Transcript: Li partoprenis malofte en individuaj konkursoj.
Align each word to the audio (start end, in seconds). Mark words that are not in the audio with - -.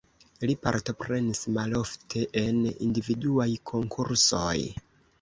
Li 0.45 0.53
partoprenis 0.63 1.43
malofte 1.59 2.25
en 2.43 2.59
individuaj 2.89 3.49
konkursoj. 3.75 4.59